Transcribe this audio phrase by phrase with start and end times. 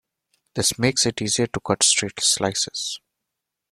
[0.55, 2.99] This makes it easier to cut straight slices.